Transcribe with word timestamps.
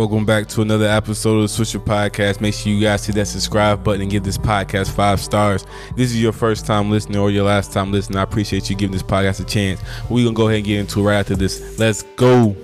Welcome 0.00 0.24
back 0.24 0.46
to 0.46 0.62
another 0.62 0.86
episode 0.86 1.42
of 1.42 1.42
the 1.42 1.62
Swisher 1.62 1.78
Podcast. 1.78 2.40
Make 2.40 2.54
sure 2.54 2.72
you 2.72 2.80
guys 2.80 3.04
hit 3.04 3.16
that 3.16 3.26
subscribe 3.26 3.84
button 3.84 4.00
and 4.00 4.10
give 4.10 4.24
this 4.24 4.38
podcast 4.38 4.92
five 4.92 5.20
stars. 5.20 5.66
If 5.90 5.96
this 5.96 6.10
is 6.10 6.22
your 6.22 6.32
first 6.32 6.64
time 6.64 6.90
listening 6.90 7.18
or 7.18 7.30
your 7.30 7.44
last 7.44 7.70
time 7.70 7.92
listening. 7.92 8.18
I 8.18 8.22
appreciate 8.22 8.70
you 8.70 8.76
giving 8.76 8.94
this 8.94 9.02
podcast 9.02 9.40
a 9.40 9.44
chance. 9.44 9.78
We're 10.08 10.24
gonna 10.24 10.34
go 10.34 10.48
ahead 10.48 10.60
and 10.60 10.66
get 10.66 10.80
into 10.80 11.00
it 11.00 11.02
right 11.02 11.18
after 11.18 11.36
this. 11.36 11.78
Let's 11.78 12.02
go. 12.16 12.56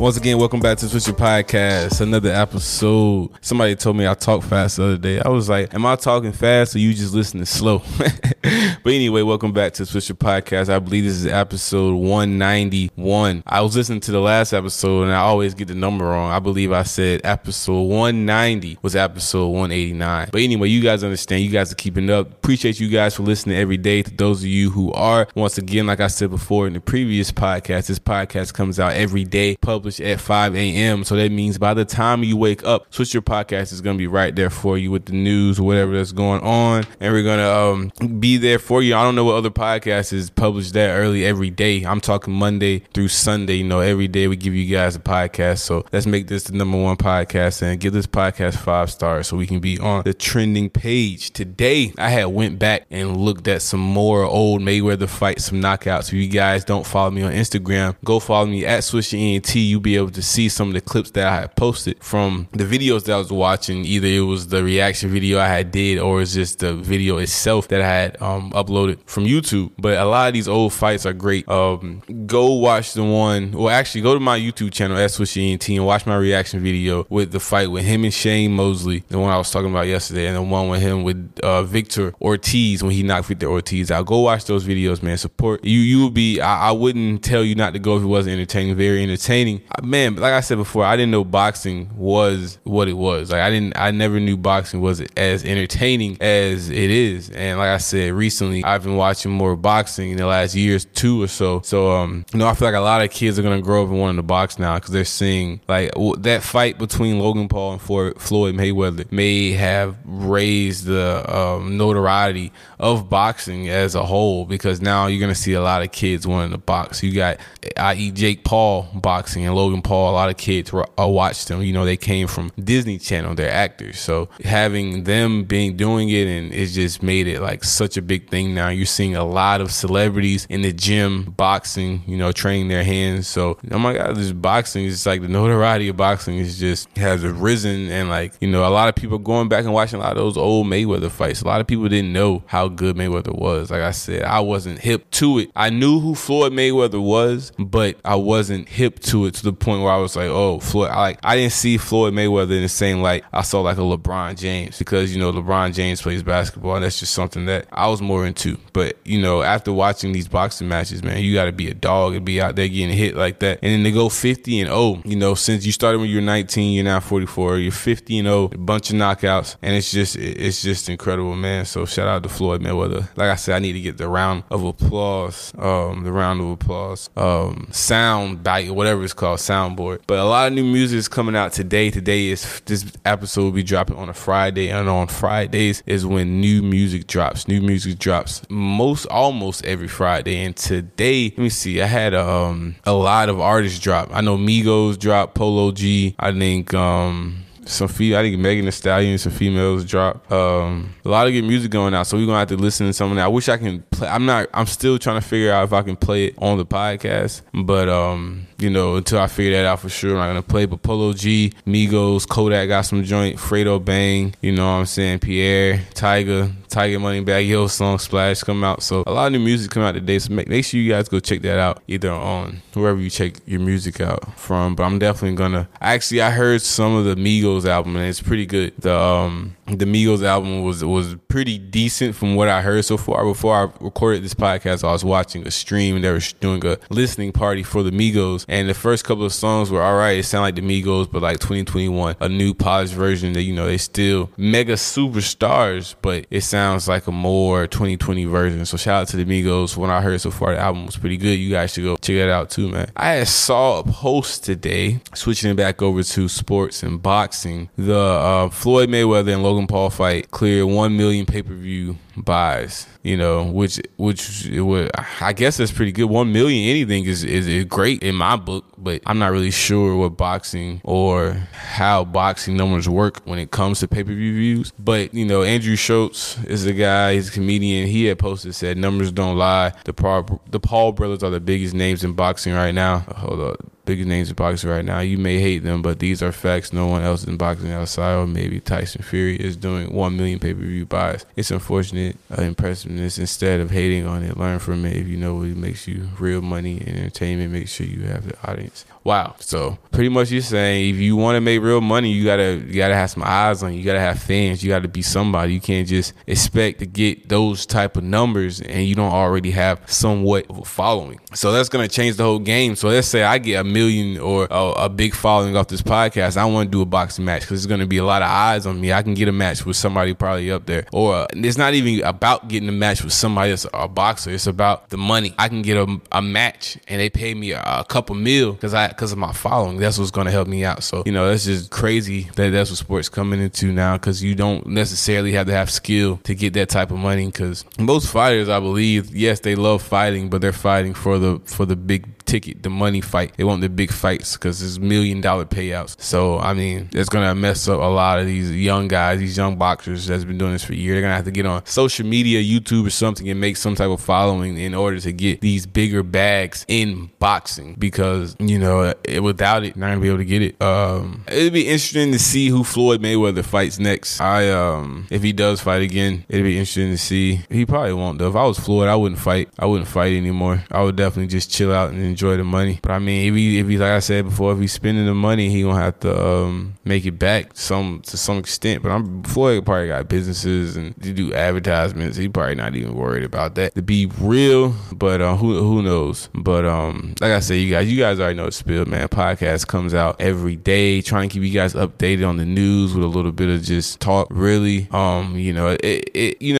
Once 0.00 0.16
again, 0.16 0.38
welcome 0.38 0.60
back 0.60 0.78
to 0.78 0.86
Swisher 0.86 1.12
Podcast. 1.12 2.00
Another 2.00 2.32
episode. 2.32 3.28
Somebody 3.42 3.76
told 3.76 3.98
me 3.98 4.06
I 4.06 4.14
talk 4.14 4.42
fast 4.42 4.78
the 4.78 4.84
other 4.84 4.96
day. 4.96 5.20
I 5.20 5.28
was 5.28 5.50
like, 5.50 5.74
Am 5.74 5.84
I 5.84 5.94
talking 5.94 6.32
fast 6.32 6.74
or 6.74 6.78
you 6.78 6.94
just 6.94 7.12
listening 7.12 7.44
slow? 7.44 7.82
but 8.82 8.92
anyway, 8.94 9.20
welcome 9.20 9.52
back 9.52 9.74
to 9.74 9.82
Swisher 9.82 10.16
Podcast. 10.16 10.70
I 10.70 10.78
believe 10.78 11.04
this 11.04 11.14
is 11.14 11.26
episode 11.26 11.94
191. 11.96 13.42
I 13.46 13.60
was 13.60 13.76
listening 13.76 14.00
to 14.00 14.12
the 14.12 14.20
last 14.20 14.54
episode 14.54 15.02
and 15.02 15.12
I 15.12 15.18
always 15.18 15.52
get 15.54 15.68
the 15.68 15.74
number 15.74 16.06
wrong. 16.06 16.30
I 16.30 16.38
believe 16.38 16.72
I 16.72 16.84
said 16.84 17.20
episode 17.22 17.82
190 17.82 18.78
was 18.80 18.96
episode 18.96 19.48
189. 19.48 20.30
But 20.32 20.40
anyway, 20.40 20.68
you 20.68 20.80
guys 20.80 21.04
understand. 21.04 21.42
You 21.42 21.50
guys 21.50 21.72
are 21.72 21.76
keeping 21.76 22.08
up. 22.08 22.30
Appreciate 22.30 22.80
you 22.80 22.88
guys 22.88 23.14
for 23.14 23.22
listening 23.22 23.58
every 23.58 23.76
day. 23.76 24.02
To 24.02 24.10
those 24.14 24.40
of 24.40 24.46
you 24.46 24.70
who 24.70 24.92
are, 24.92 25.28
once 25.34 25.58
again, 25.58 25.86
like 25.86 26.00
I 26.00 26.06
said 26.06 26.30
before 26.30 26.66
in 26.66 26.72
the 26.72 26.80
previous 26.80 27.30
podcast, 27.30 27.88
this 27.88 27.98
podcast 27.98 28.54
comes 28.54 28.80
out 28.80 28.92
every 28.92 29.24
day, 29.24 29.56
published 29.56 30.00
at 30.00 30.20
5 30.20 30.56
a.m. 30.56 31.04
So 31.04 31.16
that 31.16 31.30
means 31.32 31.58
by 31.58 31.74
the 31.74 31.84
time 31.84 32.24
you 32.24 32.36
wake 32.36 32.64
up, 32.64 32.90
Swisher 32.90 33.20
Podcast 33.20 33.72
is 33.72 33.80
going 33.82 33.96
to 33.96 33.98
be 33.98 34.06
right 34.06 34.34
there 34.34 34.50
for 34.50 34.78
you 34.78 34.90
with 34.90 35.04
the 35.04 35.12
news, 35.12 35.60
whatever 35.60 35.92
that's 35.96 36.12
going 36.12 36.40
on. 36.40 36.84
And 36.98 37.12
we're 37.12 37.22
going 37.22 37.38
to 37.38 38.00
um, 38.06 38.18
be 38.20 38.38
there 38.38 38.58
for 38.58 38.69
you. 38.78 38.94
I 38.94 39.02
don't 39.02 39.16
know 39.16 39.24
what 39.24 39.34
other 39.34 39.50
podcast 39.50 40.12
is 40.12 40.30
published 40.30 40.74
that 40.74 40.90
early 40.90 41.24
every 41.26 41.50
day. 41.50 41.82
I'm 41.82 42.00
talking 42.00 42.32
Monday 42.32 42.84
through 42.94 43.08
Sunday. 43.08 43.56
You 43.56 43.64
know, 43.64 43.80
every 43.80 44.06
day 44.06 44.28
we 44.28 44.36
give 44.36 44.54
you 44.54 44.72
guys 44.72 44.94
a 44.94 45.00
podcast. 45.00 45.58
So 45.58 45.84
let's 45.92 46.06
make 46.06 46.28
this 46.28 46.44
the 46.44 46.52
number 46.52 46.80
one 46.80 46.96
podcast 46.96 47.62
and 47.62 47.80
give 47.80 47.92
this 47.92 48.06
podcast 48.06 48.58
five 48.58 48.90
stars 48.90 49.26
so 49.26 49.36
we 49.36 49.48
can 49.48 49.58
be 49.58 49.78
on 49.80 50.04
the 50.04 50.14
trending 50.14 50.70
page. 50.70 51.32
Today, 51.32 51.92
I 51.98 52.10
had 52.10 52.26
went 52.26 52.60
back 52.60 52.86
and 52.90 53.16
looked 53.16 53.48
at 53.48 53.62
some 53.62 53.80
more 53.80 54.22
old 54.22 54.60
Mayweather 54.60 55.08
fights, 55.08 55.46
some 55.46 55.60
knockouts. 55.60 56.08
If 56.08 56.14
you 56.14 56.28
guys 56.28 56.64
don't 56.64 56.86
follow 56.86 57.10
me 57.10 57.22
on 57.22 57.32
Instagram, 57.32 57.96
go 58.04 58.20
follow 58.20 58.46
me 58.46 58.64
at 58.64 58.82
SwisherENT. 58.82 59.68
You'll 59.68 59.80
be 59.80 59.96
able 59.96 60.10
to 60.10 60.22
see 60.22 60.48
some 60.48 60.68
of 60.68 60.74
the 60.74 60.80
clips 60.80 61.10
that 61.12 61.26
I 61.26 61.40
had 61.40 61.56
posted 61.56 62.02
from 62.04 62.46
the 62.52 62.64
videos 62.64 63.04
that 63.06 63.14
I 63.14 63.18
was 63.18 63.32
watching. 63.32 63.84
Either 63.84 64.06
it 64.06 64.20
was 64.20 64.46
the 64.46 64.62
reaction 64.62 65.10
video 65.10 65.40
I 65.40 65.48
had 65.48 65.72
did, 65.72 65.98
or 65.98 66.22
it's 66.22 66.34
just 66.34 66.60
the 66.60 66.74
video 66.74 67.18
itself 67.18 67.66
that 67.68 67.80
I 67.80 67.88
had 67.88 68.22
um, 68.22 68.52
uploaded 68.64 68.98
from 69.06 69.24
YouTube. 69.24 69.70
But 69.78 69.98
a 69.98 70.04
lot 70.04 70.28
of 70.28 70.34
these 70.34 70.48
old 70.48 70.72
fights 70.72 71.06
are 71.06 71.12
great. 71.12 71.48
Um, 71.48 72.02
go 72.26 72.54
watch 72.54 72.94
the 72.94 73.04
one. 73.04 73.52
Well, 73.52 73.70
actually, 73.70 74.02
go 74.02 74.14
to 74.14 74.20
my 74.20 74.38
YouTube 74.38 74.72
channel 74.72 74.96
at 74.96 75.10
SwisherENT 75.10 75.76
and 75.76 75.86
watch 75.86 76.06
my 76.06 76.16
reaction 76.16 76.60
video 76.60 77.06
with 77.08 77.32
the 77.32 77.40
fight 77.40 77.70
with 77.70 77.84
him 77.84 78.04
and 78.04 78.12
Shane 78.12 78.52
Mosley, 78.52 79.04
the 79.08 79.18
one 79.18 79.30
I 79.30 79.38
was 79.38 79.50
talking 79.50 79.70
about 79.70 79.86
yesterday, 79.86 80.26
and 80.26 80.36
the 80.36 80.42
one 80.42 80.68
with 80.68 80.80
him 80.80 81.02
with 81.02 81.38
uh, 81.42 81.62
Victor 81.62 82.14
Ortiz 82.20 82.82
when 82.82 82.92
he 82.92 83.02
knocked 83.02 83.28
Victor 83.28 83.46
Ortiz 83.46 83.90
out. 83.90 84.06
Go 84.06 84.20
watch 84.20 84.44
those 84.44 84.64
videos, 84.64 85.02
man. 85.02 85.16
Support 85.16 85.64
you. 85.64 85.78
You 85.80 86.04
would 86.04 86.14
be. 86.14 86.40
I, 86.40 86.68
I 86.68 86.72
wouldn't 86.72 87.24
tell 87.24 87.44
you 87.44 87.54
not 87.54 87.72
to 87.72 87.78
go 87.78 87.96
if 87.96 88.02
it 88.02 88.06
wasn't 88.06 88.34
entertaining. 88.34 88.76
Very 88.76 89.02
entertaining 89.02 89.62
man, 89.82 90.16
like 90.16 90.32
I 90.32 90.40
said 90.40 90.58
before, 90.58 90.84
I 90.84 90.96
didn't 90.96 91.10
know 91.10 91.24
boxing 91.24 91.90
was 91.96 92.58
what 92.64 92.88
it 92.88 92.94
was. 92.94 93.30
Like 93.30 93.40
I 93.40 93.50
didn't, 93.50 93.76
I 93.76 93.90
never 93.90 94.20
knew 94.20 94.36
boxing 94.36 94.80
was 94.80 95.00
as 95.16 95.44
entertaining 95.44 96.16
as 96.20 96.70
it 96.70 96.90
is. 96.90 97.30
And 97.30 97.58
like 97.58 97.68
I 97.68 97.78
said, 97.78 98.12
recently 98.12 98.49
I've 98.64 98.82
been 98.82 98.96
watching 98.96 99.30
more 99.30 99.56
boxing 99.56 100.10
in 100.10 100.16
the 100.16 100.26
last 100.26 100.54
years, 100.54 100.84
two 100.84 101.22
or 101.22 101.28
so. 101.28 101.60
So, 101.62 101.90
um, 101.90 102.24
you 102.32 102.38
know, 102.38 102.46
I 102.46 102.54
feel 102.54 102.68
like 102.68 102.74
a 102.74 102.80
lot 102.80 103.02
of 103.02 103.10
kids 103.10 103.38
are 103.38 103.42
gonna 103.42 103.62
grow 103.62 103.84
up 103.84 103.90
and 103.90 103.98
wanting 103.98 104.16
to 104.16 104.22
box 104.22 104.58
now 104.58 104.74
because 104.76 104.90
they're 104.90 105.04
seeing 105.04 105.60
like 105.68 105.92
that 106.18 106.42
fight 106.42 106.78
between 106.78 107.18
Logan 107.18 107.48
Paul 107.48 107.72
and 107.72 107.80
Floyd 107.82 108.16
Mayweather 108.54 109.10
may 109.12 109.52
have 109.52 109.96
raised 110.04 110.84
the 110.84 111.24
um, 111.34 111.76
notoriety 111.76 112.52
of 112.78 113.08
boxing 113.08 113.68
as 113.68 113.94
a 113.94 114.04
whole 114.04 114.44
because 114.44 114.80
now 114.80 115.06
you're 115.06 115.20
gonna 115.20 115.34
see 115.34 115.52
a 115.52 115.62
lot 115.62 115.82
of 115.82 115.92
kids 115.92 116.26
wanting 116.26 116.52
to 116.52 116.58
box. 116.58 117.02
You 117.02 117.12
got, 117.12 117.38
i.e., 117.76 118.10
Jake 118.10 118.44
Paul 118.44 118.88
boxing 118.94 119.44
and 119.46 119.54
Logan 119.54 119.82
Paul. 119.82 120.10
A 120.10 120.14
lot 120.14 120.30
of 120.30 120.36
kids 120.36 120.72
uh, 120.72 120.84
watched 120.98 121.48
them. 121.48 121.62
You 121.62 121.72
know, 121.72 121.84
they 121.84 121.96
came 121.96 122.26
from 122.26 122.50
Disney 122.62 122.98
Channel. 122.98 123.34
They're 123.34 123.50
actors, 123.50 123.98
so 123.98 124.28
having 124.44 125.04
them 125.04 125.44
being 125.44 125.76
doing 125.76 126.08
it 126.08 126.26
and 126.26 126.52
it 126.52 126.66
just 126.68 127.02
made 127.02 127.26
it 127.26 127.40
like 127.40 127.64
such 127.64 127.96
a 127.96 128.02
big 128.02 128.28
thing. 128.28 128.39
Now 128.48 128.68
you're 128.68 128.86
seeing 128.86 129.16
a 129.16 129.24
lot 129.24 129.60
of 129.60 129.72
celebrities 129.72 130.46
in 130.48 130.62
the 130.62 130.72
gym 130.72 131.34
boxing. 131.36 132.02
You 132.06 132.16
know, 132.16 132.32
training 132.32 132.68
their 132.68 132.84
hands. 132.84 133.28
So 133.28 133.58
oh 133.70 133.78
my 133.78 133.94
god, 133.94 134.16
this 134.16 134.32
boxing 134.32 134.84
is 134.84 135.06
like 135.06 135.22
the 135.22 135.28
notoriety 135.28 135.88
of 135.88 135.96
boxing 135.96 136.38
is 136.38 136.58
just 136.58 136.88
has 136.96 137.22
risen 137.22 137.90
and 137.90 138.08
like 138.08 138.34
you 138.40 138.48
know 138.48 138.66
a 138.66 138.70
lot 138.70 138.88
of 138.88 138.94
people 138.94 139.18
going 139.18 139.48
back 139.48 139.64
and 139.64 139.72
watching 139.72 139.98
a 139.98 140.02
lot 140.02 140.12
of 140.12 140.18
those 140.18 140.36
old 140.36 140.66
Mayweather 140.66 141.10
fights. 141.10 141.42
A 141.42 141.46
lot 141.46 141.60
of 141.60 141.66
people 141.66 141.88
didn't 141.88 142.12
know 142.12 142.42
how 142.46 142.68
good 142.68 142.96
Mayweather 142.96 143.36
was. 143.36 143.70
Like 143.70 143.82
I 143.82 143.90
said, 143.90 144.22
I 144.22 144.40
wasn't 144.40 144.78
hip 144.78 145.10
to 145.12 145.38
it. 145.38 145.50
I 145.54 145.70
knew 145.70 146.00
who 146.00 146.14
Floyd 146.14 146.52
Mayweather 146.52 147.02
was, 147.02 147.52
but 147.58 147.98
I 148.04 148.16
wasn't 148.16 148.68
hip 148.68 149.00
to 149.00 149.26
it 149.26 149.34
to 149.34 149.42
the 149.42 149.52
point 149.52 149.82
where 149.82 149.92
I 149.92 149.98
was 149.98 150.16
like, 150.16 150.28
oh, 150.28 150.60
Floyd. 150.60 150.90
I, 150.90 151.00
like 151.00 151.18
I 151.22 151.36
didn't 151.36 151.52
see 151.52 151.76
Floyd 151.76 152.14
Mayweather 152.14 152.56
in 152.56 152.62
the 152.62 152.68
same 152.68 153.00
light 153.02 153.24
I 153.32 153.42
saw 153.42 153.60
like 153.60 153.78
a 153.78 153.80
LeBron 153.80 154.36
James 154.36 154.78
because 154.78 155.14
you 155.14 155.20
know 155.20 155.32
LeBron 155.32 155.74
James 155.74 156.02
plays 156.02 156.22
basketball 156.22 156.76
and 156.76 156.84
that's 156.84 157.00
just 157.00 157.14
something 157.14 157.46
that 157.46 157.66
I 157.72 157.88
was 157.88 158.02
more 158.02 158.26
into. 158.30 158.58
But 158.72 158.96
you 159.04 159.20
know, 159.20 159.42
after 159.42 159.72
watching 159.72 160.12
these 160.12 160.28
boxing 160.28 160.68
matches, 160.68 161.02
man, 161.02 161.22
you 161.22 161.34
got 161.34 161.44
to 161.44 161.52
be 161.52 161.68
a 161.68 161.74
dog 161.74 162.14
and 162.14 162.24
be 162.24 162.40
out 162.40 162.56
there 162.56 162.68
getting 162.68 162.96
hit 162.96 163.16
like 163.16 163.40
that, 163.40 163.58
and 163.62 163.72
then 163.72 163.84
to 163.84 163.92
go 163.92 164.08
50 164.08 164.60
and 164.60 164.68
0. 164.68 165.02
You 165.04 165.16
know, 165.16 165.34
since 165.34 165.66
you 165.66 165.72
started 165.72 165.98
when 165.98 166.08
you're 166.08 166.22
19, 166.22 166.72
you're 166.72 166.84
now 166.84 167.00
44. 167.00 167.58
You're 167.58 167.72
50 167.72 168.18
and 168.18 168.26
0, 168.26 168.44
a 168.44 168.58
bunch 168.58 168.90
of 168.90 168.96
knockouts, 168.96 169.56
and 169.62 169.74
it's 169.74 169.90
just 169.90 170.16
it's 170.16 170.62
just 170.62 170.88
incredible, 170.88 171.36
man. 171.36 171.66
So 171.66 171.84
shout 171.84 172.08
out 172.08 172.22
to 172.22 172.28
Floyd 172.28 172.62
Mayweather. 172.62 173.08
Like 173.16 173.30
I 173.30 173.36
said, 173.36 173.56
I 173.56 173.58
need 173.58 173.72
to 173.72 173.80
get 173.80 173.98
the 173.98 174.08
round 174.08 174.44
of 174.50 174.64
applause, 174.64 175.52
um, 175.58 176.04
the 176.04 176.12
round 176.12 176.40
of 176.40 176.48
applause, 176.50 177.10
um, 177.16 177.68
sound 177.70 178.42
bite, 178.42 178.70
whatever 178.70 179.02
it's 179.04 179.12
called, 179.12 179.40
soundboard. 179.40 180.00
But 180.06 180.18
a 180.18 180.24
lot 180.24 180.46
of 180.48 180.54
new 180.54 180.64
music 180.64 180.98
is 180.98 181.08
coming 181.08 181.36
out 181.36 181.52
today. 181.52 181.90
Today 181.90 182.28
is 182.28 182.62
this 182.66 182.90
episode 183.04 183.42
will 183.42 183.50
be 183.52 183.62
dropping 183.62 183.96
on 183.96 184.08
a 184.08 184.14
Friday, 184.14 184.70
and 184.70 184.88
on 184.88 185.08
Fridays 185.08 185.82
is 185.86 186.06
when 186.06 186.40
new 186.40 186.62
music 186.62 187.06
drops. 187.06 187.48
New 187.48 187.60
music 187.60 187.98
drops 187.98 188.19
most 188.48 189.06
almost 189.06 189.64
every 189.64 189.88
Friday. 189.88 190.44
And 190.44 190.56
today, 190.56 191.30
let 191.30 191.38
me 191.38 191.48
see, 191.48 191.80
I 191.80 191.86
had 191.86 192.14
um 192.14 192.76
a 192.84 192.92
lot 192.92 193.28
of 193.28 193.40
artists 193.40 193.78
drop. 193.78 194.10
I 194.12 194.20
know 194.20 194.36
Migos 194.36 194.98
drop, 194.98 195.34
Polo 195.34 195.72
G. 195.72 196.14
I 196.18 196.32
think 196.32 196.74
um 196.74 197.44
some 197.70 197.88
fe- 197.88 198.16
I 198.16 198.22
think 198.22 198.38
Megan 198.38 198.64
Thee 198.64 198.70
Stallion, 198.70 199.18
some 199.18 199.32
females 199.32 199.84
drop. 199.84 200.30
Um, 200.30 200.94
a 201.04 201.08
lot 201.08 201.26
of 201.26 201.32
good 201.32 201.42
music 201.42 201.70
going 201.70 201.94
out, 201.94 202.06
so 202.06 202.16
we're 202.16 202.26
gonna 202.26 202.38
have 202.38 202.48
to 202.48 202.56
listen 202.56 202.86
to 202.86 202.92
some 202.92 203.10
of 203.10 203.16
that. 203.16 203.24
I 203.24 203.28
wish 203.28 203.48
I 203.48 203.56
can 203.56 203.82
play. 203.90 204.08
I'm 204.08 204.26
not. 204.26 204.48
I'm 204.52 204.66
still 204.66 204.98
trying 204.98 205.20
to 205.20 205.26
figure 205.26 205.52
out 205.52 205.64
if 205.64 205.72
I 205.72 205.82
can 205.82 205.96
play 205.96 206.26
it 206.26 206.34
on 206.38 206.58
the 206.58 206.66
podcast, 206.66 207.42
but 207.54 207.88
um, 207.88 208.46
you 208.58 208.70
know, 208.70 208.96
until 208.96 209.20
I 209.20 209.26
figure 209.26 209.52
that 209.52 209.66
out 209.66 209.80
for 209.80 209.88
sure, 209.88 210.12
I'm 210.12 210.16
not 210.18 210.26
gonna 210.26 210.42
play. 210.42 210.66
But 210.66 210.82
Polo 210.82 211.12
G, 211.12 211.52
Migos, 211.66 212.28
Kodak 212.28 212.68
got 212.68 212.82
some 212.82 213.04
joint, 213.04 213.38
Fredo 213.38 213.82
Bang, 213.82 214.34
you 214.40 214.52
know 214.52 214.64
what 214.64 214.78
I'm 214.80 214.86
saying, 214.86 215.20
Pierre, 215.20 215.82
Tiger, 215.94 216.50
Tiger 216.68 216.98
Moneybagg 216.98 217.48
Yo 217.48 217.66
song 217.66 217.98
Splash 217.98 218.42
come 218.42 218.62
out. 218.62 218.82
So 218.82 219.02
a 219.06 219.12
lot 219.12 219.26
of 219.26 219.32
new 219.32 219.40
music 219.40 219.70
come 219.70 219.82
out 219.82 219.94
today. 219.94 220.18
So 220.18 220.32
make, 220.32 220.48
make 220.48 220.64
sure 220.64 220.78
you 220.80 220.90
guys 220.90 221.08
go 221.08 221.18
check 221.20 221.42
that 221.42 221.58
out 221.58 221.82
either 221.88 222.10
on 222.10 222.62
wherever 222.74 223.00
you 223.00 223.10
check 223.10 223.34
your 223.46 223.60
music 223.60 224.00
out 224.00 224.38
from. 224.38 224.76
But 224.76 224.84
I'm 224.84 224.98
definitely 224.98 225.36
gonna 225.36 225.68
actually 225.80 226.22
I 226.22 226.30
heard 226.30 226.62
some 226.62 226.94
of 226.94 227.04
the 227.04 227.16
Migos 227.16 227.59
Migos 227.64 227.70
album, 227.70 227.96
and 227.96 228.06
it's 228.06 228.22
pretty 228.22 228.46
good. 228.46 228.74
The 228.78 228.94
um 228.94 229.56
the 229.66 229.84
Migos 229.84 230.22
album 230.22 230.62
was 230.62 230.84
was 230.84 231.14
pretty 231.30 231.56
decent 231.56 232.14
from 232.16 232.34
what 232.34 232.48
I 232.48 232.60
heard 232.60 232.84
so 232.84 232.96
far. 232.96 233.24
Before 233.24 233.54
I 233.54 233.62
recorded 233.82 234.22
this 234.22 234.34
podcast, 234.34 234.86
I 234.86 234.92
was 234.92 235.04
watching 235.04 235.46
a 235.46 235.50
stream 235.50 235.94
and 235.94 236.04
they 236.04 236.10
were 236.10 236.20
doing 236.40 236.66
a 236.66 236.76
listening 236.90 237.32
party 237.32 237.62
for 237.62 237.82
the 237.82 237.90
Migos, 237.90 238.44
and 238.48 238.68
the 238.68 238.74
first 238.74 239.04
couple 239.04 239.24
of 239.24 239.32
songs 239.32 239.70
were 239.70 239.80
all 239.80 239.96
right. 239.96 240.18
It 240.18 240.24
sounded 240.24 240.42
like 240.42 240.54
the 240.56 240.82
Migos, 240.82 241.10
but 241.10 241.22
like 241.22 241.38
2021, 241.38 242.16
a 242.20 242.28
new 242.28 242.52
polished 242.52 242.92
version 242.94 243.32
that 243.34 243.42
you 243.42 243.54
know 243.54 243.66
they 243.66 243.78
still 243.78 244.30
mega 244.36 244.74
superstars, 244.74 245.94
but 246.02 246.26
it 246.30 246.42
sounds 246.42 246.88
like 246.88 247.06
a 247.06 247.12
more 247.12 247.66
2020 247.66 248.24
version. 248.24 248.66
So 248.66 248.76
shout 248.76 249.02
out 249.02 249.08
to 249.08 249.16
the 249.16 249.24
Migos. 249.24 249.76
When 249.76 249.90
I 249.90 250.00
heard 250.00 250.20
so 250.20 250.30
far, 250.30 250.52
the 250.54 250.58
album 250.58 250.86
was 250.86 250.96
pretty 250.96 251.16
good. 251.16 251.38
You 251.38 251.50
guys 251.50 251.72
should 251.72 251.84
go 251.84 251.96
check 251.96 252.16
that 252.16 252.28
out 252.28 252.50
too, 252.50 252.68
man. 252.68 252.90
I 252.96 253.22
saw 253.24 253.78
a 253.78 253.84
post 253.84 254.44
today, 254.44 255.00
switching 255.14 255.50
it 255.52 255.56
back 255.56 255.80
over 255.80 256.02
to 256.02 256.28
sports 256.28 256.82
and 256.82 257.00
boxing. 257.00 257.70
The 257.76 257.96
uh, 257.96 258.48
Floyd 258.48 258.88
Mayweather 258.88 259.32
and 259.32 259.44
Logan 259.44 259.68
Paul 259.68 259.90
fight 259.90 260.32
cleared 260.32 260.66
one 260.66 260.96
million 260.96 261.19
pay 261.26 261.42
per 261.42 261.54
view 261.54 261.96
buys. 262.16 262.86
You 263.02 263.16
know, 263.16 263.44
which 263.44 263.80
which 263.96 264.48
would 264.50 264.90
I 265.20 265.32
guess 265.32 265.56
that's 265.56 265.72
pretty 265.72 265.92
good. 265.92 266.04
One 266.04 266.32
million 266.32 266.68
anything 266.68 267.04
is, 267.04 267.24
is 267.24 267.64
great 267.64 268.02
in 268.02 268.14
my 268.14 268.36
book, 268.36 268.64
but 268.78 269.02
I'm 269.06 269.18
not 269.18 269.32
really 269.32 269.50
sure 269.50 269.96
what 269.96 270.16
boxing 270.16 270.80
or 270.84 271.32
how 271.52 272.04
boxing 272.04 272.56
numbers 272.56 272.88
work 272.88 273.20
when 273.24 273.38
it 273.38 273.50
comes 273.50 273.80
to 273.80 273.88
pay 273.88 274.04
per 274.04 274.12
view 274.12 274.34
views. 274.34 274.72
But 274.78 275.14
you 275.14 275.24
know, 275.24 275.42
Andrew 275.42 275.76
Schulz 275.76 276.42
is 276.44 276.66
a 276.66 276.72
guy. 276.72 277.14
He's 277.14 277.28
a 277.28 277.32
comedian. 277.32 277.88
He 277.88 278.04
had 278.04 278.18
posted 278.18 278.54
said 278.54 278.76
numbers 278.76 279.12
don't 279.12 279.36
lie. 279.36 279.72
The 279.84 279.92
Paul 279.92 280.40
the 280.50 280.60
Paul 280.60 280.92
brothers 280.92 281.22
are 281.22 281.30
the 281.30 281.40
biggest 281.40 281.74
names 281.74 282.04
in 282.04 282.12
boxing 282.12 282.54
right 282.54 282.74
now. 282.74 283.00
Hold 283.16 283.40
up 283.40 283.69
biggest 283.90 284.08
names 284.08 284.28
in 284.28 284.36
boxing 284.36 284.70
right 284.70 284.84
now. 284.84 285.00
You 285.00 285.18
may 285.18 285.40
hate 285.40 285.64
them, 285.64 285.82
but 285.82 285.98
these 285.98 286.22
are 286.22 286.30
facts. 286.30 286.72
No 286.72 286.86
one 286.86 287.02
else 287.02 287.24
in 287.24 287.36
boxing 287.36 287.72
outside, 287.72 288.14
or 288.14 288.26
maybe 288.26 288.60
Tyson 288.60 289.02
Fury, 289.02 289.36
is 289.36 289.56
doing 289.56 289.92
one 289.92 290.16
million 290.16 290.38
pay 290.38 290.54
per 290.54 290.60
view 290.60 290.86
buys. 290.86 291.26
It's 291.34 291.50
unfortunate 291.50 292.16
uh, 292.36 292.42
impressiveness. 292.42 293.18
Instead 293.18 293.58
of 293.58 293.72
hating 293.72 294.06
on 294.06 294.22
it, 294.22 294.36
learn 294.36 294.60
from 294.60 294.84
it. 294.84 294.96
If 294.96 295.08
you 295.08 295.16
know 295.16 295.34
what 295.34 295.48
makes 295.48 295.88
you 295.88 296.08
real 296.20 296.40
money 296.40 296.78
and 296.78 296.96
entertainment, 296.98 297.52
make 297.52 297.66
sure 297.66 297.86
you 297.86 298.02
have 298.02 298.28
the 298.28 298.48
audience. 298.48 298.84
Wow. 299.02 299.34
So 299.40 299.78
pretty 299.92 300.10
much 300.10 300.30
you're 300.30 300.42
saying 300.42 300.94
if 300.94 301.00
you 301.00 301.16
want 301.16 301.36
to 301.36 301.40
make 301.40 301.62
real 301.62 301.80
money, 301.80 302.12
you 302.12 302.24
gotta 302.24 302.62
you 302.66 302.74
gotta 302.74 302.94
have 302.94 303.10
some 303.10 303.22
eyes 303.24 303.62
on 303.62 303.72
you. 303.72 303.78
You 303.78 303.84
gotta 303.84 304.00
have 304.00 304.22
fans. 304.22 304.62
You 304.62 304.68
gotta 304.68 304.88
be 304.88 305.02
somebody. 305.02 305.54
You 305.54 305.60
can't 305.60 305.88
just 305.88 306.12
expect 306.26 306.80
to 306.80 306.86
get 306.86 307.28
those 307.28 307.64
type 307.64 307.96
of 307.96 308.04
numbers 308.04 308.60
and 308.60 308.84
you 308.84 308.94
don't 308.94 309.12
already 309.12 309.52
have 309.52 309.80
somewhat 309.90 310.48
of 310.50 310.58
a 310.58 310.64
following. 310.64 311.18
So 311.32 311.50
that's 311.50 311.70
gonna 311.70 311.88
change 311.88 312.16
the 312.16 312.24
whole 312.24 312.38
game. 312.38 312.76
So 312.76 312.88
let's 312.88 313.08
say 313.08 313.22
I 313.22 313.38
get 313.38 313.60
a 313.60 313.64
million 313.64 313.79
or 314.18 314.46
a, 314.50 314.84
a 314.84 314.88
big 314.88 315.14
following 315.14 315.56
off 315.56 315.68
this 315.68 315.82
podcast. 315.82 316.36
I 316.36 316.44
want 316.44 316.66
to 316.66 316.70
do 316.70 316.82
a 316.82 316.86
boxing 316.86 317.24
match 317.24 317.42
because 317.42 317.60
there's 317.60 317.66
gonna 317.66 317.86
be 317.86 317.98
a 317.98 318.04
lot 318.04 318.22
of 318.22 318.28
eyes 318.28 318.66
on 318.66 318.80
me. 318.80 318.92
I 318.92 319.02
can 319.02 319.14
get 319.14 319.28
a 319.28 319.32
match 319.32 319.64
with 319.64 319.76
somebody 319.76 320.14
probably 320.14 320.50
up 320.50 320.66
there, 320.66 320.86
or 320.92 321.14
uh, 321.14 321.26
it's 321.32 321.58
not 321.58 321.74
even 321.74 322.04
about 322.04 322.48
getting 322.48 322.68
a 322.68 322.72
match 322.72 323.02
with 323.02 323.12
somebody 323.12 323.50
that's 323.50 323.66
a 323.72 323.88
boxer. 323.88 324.30
It's 324.30 324.46
about 324.46 324.90
the 324.90 324.98
money. 324.98 325.34
I 325.38 325.48
can 325.48 325.62
get 325.62 325.76
a, 325.76 326.00
a 326.12 326.22
match 326.22 326.78
and 326.88 327.00
they 327.00 327.10
pay 327.10 327.34
me 327.34 327.52
a, 327.52 327.62
a 327.62 327.84
couple 327.84 328.14
mil 328.14 328.52
because 328.52 328.74
I 328.74 328.88
because 328.88 329.12
of 329.12 329.18
my 329.18 329.32
following. 329.32 329.78
That's 329.78 329.98
what's 329.98 330.10
going 330.10 330.26
to 330.26 330.30
help 330.30 330.48
me 330.48 330.64
out. 330.64 330.82
So 330.82 331.02
you 331.06 331.12
know, 331.12 331.28
that's 331.28 331.44
just 331.44 331.70
crazy 331.70 332.28
that 332.36 332.50
that's 332.50 332.70
what 332.70 332.78
sports 332.78 333.08
coming 333.08 333.40
into 333.40 333.72
now 333.72 333.96
because 333.96 334.22
you 334.22 334.34
don't 334.34 334.66
necessarily 334.66 335.32
have 335.32 335.46
to 335.46 335.52
have 335.52 335.70
skill 335.70 336.18
to 336.24 336.34
get 336.34 336.52
that 336.54 336.68
type 336.68 336.90
of 336.90 336.98
money. 336.98 337.26
Because 337.26 337.64
most 337.78 338.10
fighters, 338.10 338.48
I 338.48 338.60
believe, 338.60 339.14
yes, 339.14 339.40
they 339.40 339.54
love 339.54 339.82
fighting, 339.82 340.28
but 340.30 340.40
they're 340.40 340.52
fighting 340.52 340.94
for 340.94 341.18
the 341.18 341.40
for 341.44 341.66
the 341.66 341.76
big 341.76 342.19
ticket, 342.30 342.62
the 342.62 342.70
money 342.70 343.00
fight. 343.00 343.32
They 343.36 343.44
want 343.44 343.60
the 343.60 343.68
big 343.68 343.90
fights 343.90 344.34
because 344.34 344.62
it's 344.62 344.78
million 344.78 345.20
dollar 345.20 345.44
payouts. 345.44 346.00
So 346.00 346.38
I 346.38 346.54
mean, 346.54 346.88
it's 346.92 347.08
gonna 347.08 347.34
mess 347.34 347.66
up 347.68 347.80
a 347.80 347.84
lot 347.84 348.20
of 348.20 348.26
these 348.26 348.52
young 348.52 348.88
guys, 348.88 349.18
these 349.18 349.36
young 349.36 349.56
boxers 349.56 350.06
that's 350.06 350.24
been 350.24 350.38
doing 350.38 350.52
this 350.52 350.64
for 350.64 350.74
years. 350.74 350.94
They're 350.94 351.02
gonna 351.02 351.16
have 351.16 351.24
to 351.24 351.30
get 351.30 351.46
on 351.46 351.66
social 351.66 352.06
media, 352.06 352.40
YouTube 352.40 352.86
or 352.86 352.90
something, 352.90 353.28
and 353.28 353.40
make 353.40 353.56
some 353.56 353.74
type 353.74 353.90
of 353.90 354.00
following 354.00 354.56
in 354.56 354.74
order 354.74 355.00
to 355.00 355.12
get 355.12 355.40
these 355.40 355.66
bigger 355.66 356.02
bags 356.02 356.64
in 356.68 357.10
boxing. 357.18 357.74
Because 357.78 358.36
you 358.38 358.58
know, 358.58 358.94
it, 359.04 359.20
without 359.20 359.64
it, 359.64 359.76
not 359.76 359.88
gonna 359.88 360.00
be 360.00 360.08
able 360.08 360.18
to 360.18 360.24
get 360.24 360.42
it. 360.42 360.60
Um, 360.62 361.24
it'd 361.26 361.52
be 361.52 361.66
interesting 361.66 362.12
to 362.12 362.18
see 362.18 362.48
who 362.48 362.62
Floyd 362.62 363.02
Mayweather 363.02 363.44
fights 363.44 363.78
next. 363.78 364.20
I 364.20 364.50
um, 364.50 365.08
if 365.10 365.22
he 365.22 365.32
does 365.32 365.60
fight 365.60 365.82
again, 365.82 366.24
it'd 366.28 366.44
be 366.44 366.58
interesting 366.58 366.90
to 366.90 366.98
see. 366.98 367.40
He 367.50 367.66
probably 367.66 367.92
won't 367.94 368.18
though. 368.18 368.28
If 368.28 368.36
I 368.36 368.44
was 368.44 368.58
Floyd, 368.58 368.88
I 368.88 368.94
wouldn't 368.94 369.20
fight. 369.20 369.48
I 369.58 369.66
wouldn't 369.66 369.88
fight 369.88 370.12
anymore. 370.12 370.64
I 370.70 370.82
would 370.82 370.96
definitely 370.96 371.26
just 371.26 371.50
chill 371.50 371.72
out 371.74 371.90
and 371.90 372.19
enjoy 372.20 372.36
the 372.36 372.44
money. 372.44 372.78
But 372.82 372.92
I 372.92 372.98
mean, 372.98 373.28
if 373.28 373.34
he 373.34 373.58
if 373.58 373.68
he 373.68 373.78
like 373.78 373.92
I 373.92 373.98
said 374.00 374.26
before, 374.26 374.52
if 374.52 374.58
he's 374.58 374.72
spending 374.72 375.06
the 375.06 375.14
money, 375.14 375.48
he 375.48 375.62
gonna 375.62 375.78
have 375.78 375.98
to 376.00 376.26
um, 376.26 376.74
make 376.84 377.06
it 377.06 377.18
back 377.18 377.56
some 377.56 378.02
to 378.06 378.16
some 378.16 378.38
extent. 378.38 378.82
But 378.82 378.92
I'm 378.92 379.22
Floyd 379.22 379.64
probably 379.64 379.88
got 379.88 380.08
businesses 380.08 380.76
and 380.76 381.00
to 381.02 381.12
do 381.12 381.32
advertisements. 381.32 382.16
He 382.16 382.28
probably 382.28 382.56
not 382.56 382.76
even 382.76 382.94
worried 382.94 383.24
about 383.24 383.54
that. 383.54 383.74
To 383.74 383.82
be 383.82 384.06
real, 384.18 384.74
but 384.92 385.20
uh, 385.20 385.36
who 385.36 385.62
who 385.62 385.82
knows? 385.82 386.28
But 386.34 386.64
um, 386.66 387.14
like 387.20 387.32
I 387.32 387.40
said, 387.40 387.54
you 387.54 387.70
guys, 387.70 387.90
you 387.90 387.98
guys 387.98 388.20
already 388.20 388.36
know 388.36 388.46
the 388.46 388.52
spill, 388.52 388.84
man. 388.84 389.08
Podcast 389.08 389.66
comes 389.66 389.94
out 389.94 390.20
every 390.20 390.56
day, 390.56 391.00
trying 391.00 391.28
to 391.28 391.32
keep 391.32 391.42
you 391.42 391.52
guys 391.52 391.74
updated 391.74 392.28
on 392.28 392.36
the 392.36 392.44
news 392.44 392.94
with 392.94 393.04
a 393.04 393.08
little 393.08 393.32
bit 393.32 393.48
of 393.48 393.62
just 393.62 394.00
talk. 394.00 394.28
Really, 394.30 394.88
um, 394.90 395.36
you 395.36 395.52
know, 395.52 395.68
it, 395.68 396.10
it 396.14 396.42
you 396.42 396.46
know 396.46 396.48